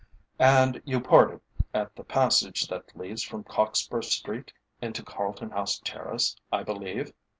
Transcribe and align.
"And 0.39 0.81
you 0.83 0.99
parted 0.99 1.41
at 1.75 1.95
the 1.95 2.03
passage 2.03 2.67
that 2.69 2.97
leads 2.97 3.21
from 3.21 3.43
Cockspur 3.43 4.01
Street 4.01 4.51
into 4.81 5.03
Carlton 5.03 5.51
House 5.51 5.77
Terrace, 5.85 6.35
I 6.51 6.63
believe?" 6.63 7.13